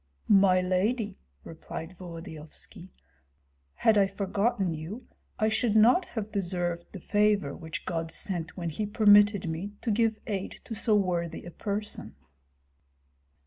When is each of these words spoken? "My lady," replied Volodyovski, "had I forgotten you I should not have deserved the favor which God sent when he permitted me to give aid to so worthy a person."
"My 0.27 0.61
lady," 0.61 1.19
replied 1.43 1.95
Volodyovski, 1.95 2.89
"had 3.75 3.99
I 3.99 4.07
forgotten 4.07 4.73
you 4.73 5.07
I 5.37 5.47
should 5.47 5.75
not 5.75 6.05
have 6.05 6.31
deserved 6.31 6.87
the 6.91 6.99
favor 6.99 7.55
which 7.55 7.85
God 7.85 8.11
sent 8.11 8.57
when 8.57 8.71
he 8.71 8.87
permitted 8.87 9.47
me 9.47 9.73
to 9.81 9.91
give 9.91 10.17
aid 10.25 10.59
to 10.63 10.73
so 10.73 10.95
worthy 10.95 11.43
a 11.45 11.51
person." 11.51 12.15